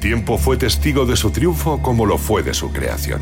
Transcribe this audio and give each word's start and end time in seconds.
tiempo 0.00 0.38
fue 0.38 0.56
testigo 0.56 1.06
de 1.06 1.14
su 1.14 1.30
triunfo 1.30 1.80
como 1.82 2.06
lo 2.06 2.18
fue 2.18 2.42
de 2.42 2.54
su 2.54 2.72
creación. 2.72 3.20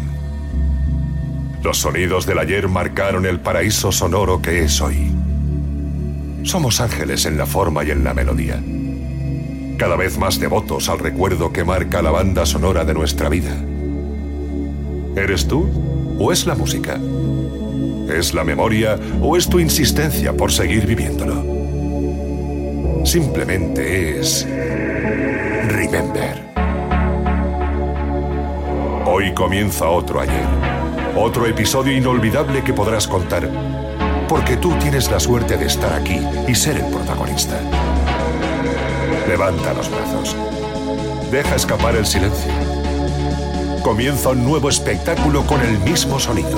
Los 1.62 1.78
sonidos 1.78 2.24
del 2.24 2.38
ayer 2.38 2.68
marcaron 2.68 3.26
el 3.26 3.40
paraíso 3.40 3.92
sonoro 3.92 4.40
que 4.40 4.62
es 4.62 4.80
hoy. 4.80 5.12
Somos 6.44 6.80
ángeles 6.80 7.26
en 7.26 7.36
la 7.36 7.44
forma 7.46 7.84
y 7.84 7.90
en 7.90 8.04
la 8.04 8.14
melodía. 8.14 8.62
Cada 9.76 9.96
vez 9.96 10.16
más 10.18 10.40
devotos 10.40 10.88
al 10.88 11.00
recuerdo 11.00 11.52
que 11.52 11.64
marca 11.64 12.00
la 12.00 12.10
banda 12.10 12.46
sonora 12.46 12.84
de 12.84 12.94
nuestra 12.94 13.28
vida. 13.28 13.54
¿Eres 15.16 15.46
tú 15.46 15.68
o 16.18 16.32
es 16.32 16.46
la 16.46 16.54
música? 16.54 16.98
¿Es 18.08 18.32
la 18.32 18.44
memoria 18.44 18.98
o 19.20 19.36
es 19.36 19.48
tu 19.48 19.58
insistencia 19.60 20.32
por 20.32 20.52
seguir 20.52 20.86
viviéndolo? 20.86 21.44
Simplemente 23.04 24.20
es... 24.20 24.46
Remember. 25.68 26.47
Hoy 29.20 29.34
comienza 29.34 29.88
otro 29.88 30.20
ayer. 30.20 30.46
Otro 31.16 31.44
episodio 31.44 31.92
inolvidable 31.92 32.62
que 32.62 32.72
podrás 32.72 33.08
contar. 33.08 33.50
Porque 34.28 34.56
tú 34.56 34.72
tienes 34.78 35.10
la 35.10 35.18
suerte 35.18 35.56
de 35.56 35.66
estar 35.66 35.92
aquí 35.92 36.20
y 36.46 36.54
ser 36.54 36.76
el 36.76 36.84
protagonista. 36.84 37.58
Levanta 39.26 39.74
los 39.74 39.90
brazos. 39.90 40.36
Deja 41.32 41.56
escapar 41.56 41.96
el 41.96 42.06
silencio. 42.06 42.52
Comienza 43.82 44.28
un 44.28 44.44
nuevo 44.44 44.68
espectáculo 44.68 45.44
con 45.46 45.62
el 45.62 45.80
mismo 45.80 46.20
sonido. 46.20 46.56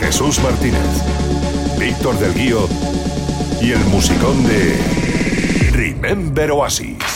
Jesús 0.00 0.42
Martínez, 0.42 1.78
Víctor 1.78 2.18
del 2.18 2.32
Guío 2.32 2.66
y 3.60 3.72
el 3.72 3.84
musicón 3.90 4.42
de 4.46 4.78
Remember 5.72 6.52
Oasis. 6.52 7.11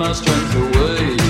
my 0.00 0.14
strength 0.14 0.54
away. 0.56 1.29